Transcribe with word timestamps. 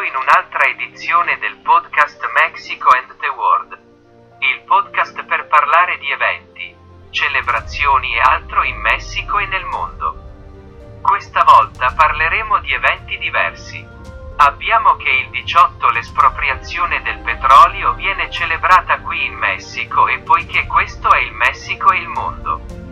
benvenuto 0.00 0.02
in 0.02 0.16
un'altra 0.16 0.64
edizione 0.64 1.38
del 1.38 1.56
podcast 1.56 2.24
Mexico 2.34 2.88
and 2.90 3.16
the 3.18 3.28
World. 3.28 3.78
Il 4.38 4.62
podcast 4.64 5.22
per 5.24 5.46
parlare 5.46 5.98
di 5.98 6.10
eventi, 6.10 6.74
celebrazioni 7.10 8.14
e 8.14 8.20
altro 8.20 8.62
in 8.62 8.76
Messico 8.76 9.38
e 9.38 9.46
nel 9.46 9.64
mondo. 9.64 10.98
Questa 11.02 11.44
volta 11.44 11.92
parleremo 11.92 12.60
di 12.60 12.72
eventi 12.72 13.18
diversi. 13.18 13.86
Abbiamo 14.36 14.96
che 14.96 15.10
il 15.10 15.30
18 15.30 15.90
l'espropriazione 15.90 17.02
del 17.02 17.18
petrolio 17.18 17.92
viene 17.92 18.30
celebrata 18.30 19.00
qui 19.00 19.26
in 19.26 19.34
Messico 19.34 20.08
e 20.08 20.18
poiché 20.20 20.66
questo 20.66 21.12
è 21.12 21.20
il 21.20 21.32
Messico 21.32 21.90
e 21.92 21.98
il 21.98 22.08
mondo. 22.08 22.88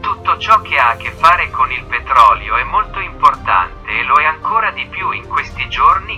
Tutto 0.00 0.36
ciò 0.38 0.60
che 0.62 0.78
ha 0.78 0.90
a 0.90 0.96
che 0.96 1.12
fare 1.12 1.50
con 1.50 1.70
il 1.70 1.84
petrolio 1.84 2.56
è 2.56 2.64
molto 2.64 2.98
importante 2.98 3.88
e 3.90 4.02
lo 4.02 4.16
è 4.16 4.24
ancora 4.24 4.70
di 4.72 4.84
più 4.86 5.12
in 5.12 5.28
questi 5.28 5.68
giorni 5.68 6.11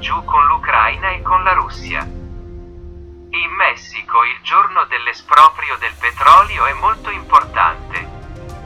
laggiù 0.00 0.24
con 0.24 0.46
l'Ucraina 0.46 1.10
e 1.10 1.20
con 1.20 1.44
la 1.44 1.52
Russia. 1.52 2.00
In 2.00 3.50
Messico 3.58 4.24
il 4.24 4.40
giorno 4.42 4.86
dell'esproprio 4.86 5.76
del 5.76 5.92
petrolio 6.00 6.64
è 6.64 6.72
molto 6.72 7.10
importante, 7.10 8.08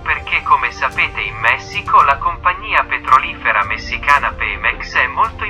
perché 0.04 0.44
come 0.44 0.70
sapete 0.70 1.22
in 1.22 1.34
Messico 1.38 2.02
la 2.02 2.18
compagnia 2.18 2.84
petrolifera 2.84 3.64
messicana 3.64 4.30
Pemex 4.30 4.94
è 4.94 5.08
molto 5.08 5.43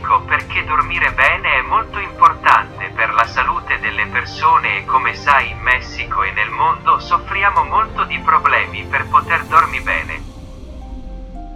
in 0.00 0.06
Messico 0.06 0.22
perché 0.22 0.64
dormire 0.64 1.12
bene 1.12 1.58
è 1.58 1.60
molto 1.62 1.98
importante 1.98 2.90
per 2.90 3.12
la 3.12 3.24
salute 3.24 3.78
delle 3.80 4.06
persone 4.06 4.78
e 4.78 4.84
come 4.86 5.14
sai 5.14 5.50
in 5.50 5.58
Messico 5.58 6.22
e 6.22 6.30
nel 6.32 6.50
mondo 6.50 6.98
soffriamo 6.98 7.64
molto 7.64 8.04
di 8.04 8.18
problemi 8.18 8.84
per 8.84 9.06
poter 9.08 9.44
dormire 9.44 9.82
bene 9.82 10.28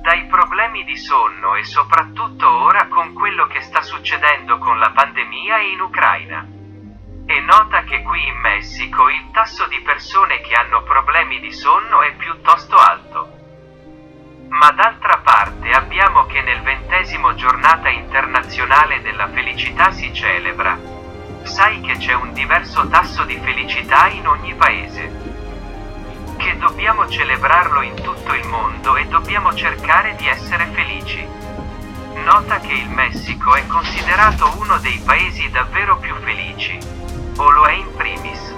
dai 0.02 0.26
problemi 0.26 0.84
di 0.84 0.96
sonno 0.98 1.54
e 1.54 1.64
soprattutto 1.64 2.46
ora 2.46 2.88
con 2.88 3.14
quello 3.14 3.46
che 3.46 3.62
sta 3.62 3.80
succedendo 3.80 4.58
con 4.58 4.78
la 4.78 4.90
pandemia 4.90 5.58
in 5.60 5.80
Ucraina. 5.80 6.46
E 7.24 7.40
nota 7.40 7.84
che 7.84 8.02
qui 8.02 8.22
in 8.26 8.36
Messico 8.36 9.08
il 9.08 9.30
tasso 9.32 9.66
di 9.66 9.80
persone 9.80 10.42
che 10.42 10.52
hanno 10.52 10.82
problemi 10.82 11.03
internazionale 18.74 19.02
della 19.02 19.28
felicità 19.28 19.92
si 19.92 20.12
celebra. 20.12 20.76
Sai 21.44 21.80
che 21.80 21.96
c'è 21.96 22.14
un 22.14 22.32
diverso 22.32 22.88
tasso 22.88 23.22
di 23.24 23.38
felicità 23.38 24.08
in 24.08 24.26
ogni 24.26 24.54
paese 24.54 25.32
che 26.36 26.56
dobbiamo 26.58 27.08
celebrarlo 27.08 27.82
in 27.82 27.94
tutto 27.94 28.34
il 28.34 28.46
mondo 28.48 28.96
e 28.96 29.06
dobbiamo 29.06 29.54
cercare 29.54 30.16
di 30.16 30.26
essere 30.26 30.66
felici. 30.72 31.24
Nota 32.24 32.58
che 32.58 32.72
il 32.72 32.88
Messico 32.88 33.54
è 33.54 33.64
considerato 33.68 34.52
uno 34.58 34.78
dei 34.78 35.00
paesi 35.04 35.48
davvero 35.50 35.96
più 35.98 36.14
felici, 36.16 36.76
o 37.36 37.50
lo 37.50 37.66
è 37.66 37.72
in 37.74 37.94
primis. 37.94 38.53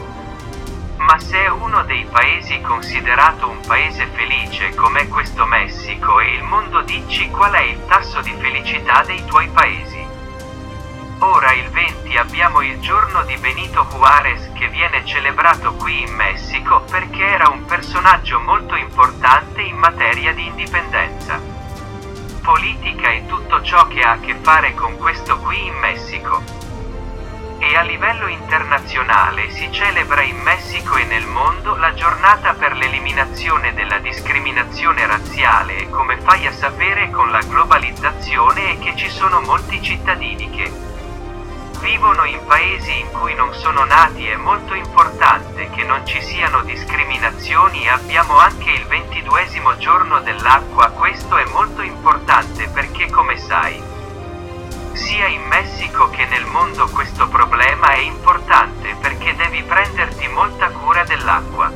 Ma 0.96 1.18
se 1.18 1.44
è 1.44 1.48
uno 1.48 1.82
dei 1.84 2.06
paesi 2.10 2.60
considerato 2.60 3.48
un 3.48 3.60
paese 3.66 4.06
felice 4.14 4.74
come 4.74 5.06
questo 5.08 5.44
Messico 5.46 6.20
e 6.20 6.34
il 6.34 6.42
mondo 6.42 6.80
dici 6.82 7.28
qual 7.30 7.52
è 7.52 7.62
il 7.62 7.84
tasso 7.86 8.20
di 8.22 8.34
felicità 8.38 9.02
dei 9.04 9.24
tuoi 9.24 9.48
paesi. 9.48 10.04
Ora 11.20 11.52
il 11.52 11.68
20 11.70 12.16
abbiamo 12.18 12.60
il 12.60 12.78
giorno 12.80 13.22
di 13.24 13.36
Benito 13.38 13.86
Juárez 13.90 14.50
che 14.52 14.68
viene 14.68 15.04
celebrato 15.04 15.74
qui 15.74 16.02
in 16.02 16.14
Messico 16.14 16.82
perché 16.90 17.24
era 17.24 17.48
un 17.48 17.64
personaggio 17.64 18.38
molto 18.40 18.74
importante 18.76 19.62
in 19.62 19.76
materia 19.76 20.34
di 20.34 20.46
indipendenza. 20.46 21.40
Politica 22.42 23.10
e 23.10 23.24
tutto 23.26 23.62
ciò 23.62 23.86
che 23.88 24.02
ha 24.02 24.12
a 24.12 24.20
che 24.20 24.34
fare 24.42 24.74
con 24.74 24.96
questo 24.98 25.38
qui 25.38 25.66
in 25.66 25.74
Messico. 25.74 26.65
E 27.68 27.74
a 27.74 27.82
livello 27.82 28.28
internazionale 28.28 29.50
si 29.50 29.68
celebra 29.72 30.22
in 30.22 30.36
Messico 30.36 30.94
e 30.98 31.04
nel 31.04 31.26
mondo 31.26 31.74
la 31.74 31.92
giornata 31.94 32.54
per 32.54 32.76
l'eliminazione 32.76 33.74
della 33.74 33.98
discriminazione 33.98 35.04
razziale 35.04 35.78
e 35.78 35.90
come 35.90 36.16
fai 36.18 36.46
a 36.46 36.52
sapere 36.52 37.10
con 37.10 37.32
la 37.32 37.40
globalizzazione 37.40 38.70
è 38.70 38.78
che 38.78 38.94
ci 38.94 39.10
sono 39.10 39.40
molti 39.40 39.82
cittadini 39.82 40.48
che 40.48 40.70
vivono 41.80 42.24
in 42.24 42.38
paesi 42.46 43.00
in 43.00 43.10
cui 43.10 43.34
non 43.34 43.52
sono 43.52 43.84
nati 43.84 44.28
è 44.28 44.36
molto 44.36 44.74
importante 44.74 45.68
che 45.70 45.82
non 45.82 46.06
ci 46.06 46.22
siano 46.22 46.62
discriminazioni 46.62 47.82
e 47.82 47.88
abbiamo 47.88 48.38
anche 48.38 48.70
il 48.70 48.86
ventiduesimo 48.86 49.76
giorno 49.76 50.20
dell'acqua, 50.20 50.90
questo 50.90 51.36
è 51.36 51.44
molto 51.46 51.82
importante 51.82 51.85
dell'acqua. 61.26 61.72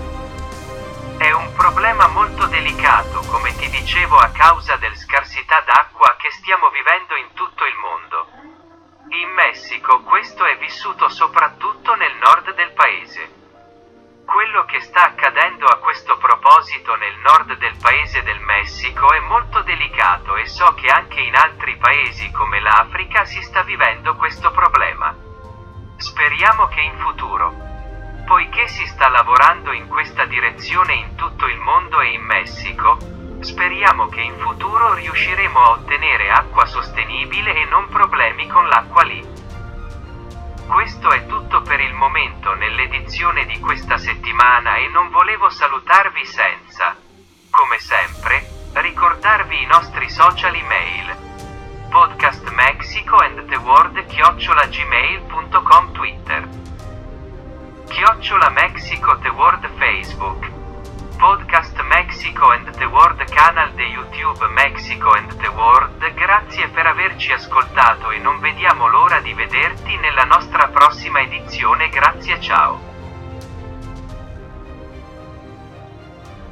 È 1.19 1.31
un 1.33 1.53
problema 1.55 2.07
molto 2.07 2.47
delicato, 2.47 3.21
come 3.27 3.55
ti 3.57 3.69
dicevo, 3.69 4.17
a 4.17 4.31
causa 4.31 4.77
del 4.77 4.97
scarsità 4.97 5.61
d'acqua 5.67 6.15
che 6.19 6.31
stiamo 6.31 6.71
vivendo 6.71 7.17
in 7.17 7.27
tutto 7.35 7.65
il 7.65 7.75
mondo. 7.75 8.29
In 9.11 9.29
Messico 9.35 10.03
questo 10.03 10.45
è 10.45 10.57
vissuto 10.59 11.09
soprattutto 11.09 11.95
nel 11.97 12.15
nord 12.23 12.55
del 12.55 12.71
paese. 12.73 13.39
Quello 14.25 14.65
che 14.67 14.81
sta 14.83 15.03
accadendo 15.03 15.67
a 15.67 15.79
questo 15.79 16.17
proposito 16.17 16.95
nel 16.95 17.17
nord 17.19 17.57
del 17.57 17.77
paese 17.83 18.23
del 18.23 18.39
Messico 18.39 19.13
è 19.13 19.19
molto 19.19 19.63
delicato 19.63 20.37
e 20.37 20.47
so 20.47 20.73
che 20.75 20.87
anche 20.87 21.21
in 21.21 21.35
altri 21.35 21.77
paesi 21.77 22.31
come 22.31 22.61
l'Africa 22.61 23.25
si 23.25 23.43
sta 23.43 23.63
vivendo 23.63 24.15
questo 24.15 24.53
problema. 24.53 25.13
Speriamo 25.97 26.69
che 26.69 26.81
in 26.81 26.97
futuro, 26.99 27.50
poiché 28.61 28.69
si 28.69 28.87
sta 28.89 29.09
lavorando 29.09 29.73
in 29.73 29.89
questa 29.89 30.27
direzione 30.27 30.93
in 30.93 31.15
tutto 31.15 31.47
il 31.47 31.57
mondo 31.57 32.01
e 32.01 32.13
in 32.13 32.23
Messico, 32.23 32.99
Speriamo 33.41 34.09
che 34.09 34.21
in 34.21 34.37
futuro 34.37 34.93
riusciremo 34.93 35.59
a 35.59 35.71
ottenere 35.71 36.29
acqua 36.29 36.67
sostenibile 36.67 37.55
e 37.55 37.65
non 37.65 37.89
problemi 37.89 38.47
con 38.49 38.69
l'acqua 38.69 39.03
lì. 39.03 39.27
Questo 40.69 41.11
è 41.11 41.25
tutto 41.25 41.63
per 41.63 41.81
il 41.81 41.95
momento 41.95 42.53
nell'edizione 42.53 43.47
di 43.47 43.59
questa 43.59 43.97
settimana 43.97 44.77
e 44.77 44.89
non 44.89 45.09
volevo 45.09 45.49
salutarvi 45.49 46.27
senza, 46.27 46.95
come 47.49 47.79
sempre, 47.79 48.47
ricordarvi 48.75 49.63
i 49.63 49.67
nostri 49.67 50.11
social 50.11 50.55
email. 50.55 51.89
Podcast 51.89 52.47
Mexico 52.51 53.17
and 53.17 53.47
the 53.47 53.57
World 53.57 54.05
chiocciola 54.05 54.69
Mexico 62.41 62.53
and 62.53 62.75
the 62.79 62.87
World 62.87 63.23
Canal 63.25 63.75
de 63.75 63.85
YouTube 63.85 64.47
Mexico 64.55 65.11
and 65.13 65.31
the 65.41 65.49
World. 65.49 66.15
Grazie 66.15 66.69
per 66.69 66.87
averci 66.87 67.33
ascoltato 67.33 68.11
e 68.11 68.19
non 68.19 68.41
vediamo 68.41 68.89
l'ora 68.89 69.21
di 69.21 69.35
vederti 69.35 69.95
nella 69.99 70.25
nostra 70.25 70.69
prossima 70.69 71.21
edizione. 71.21 71.91
Grazie 71.91 72.41
ciao. 72.41 72.90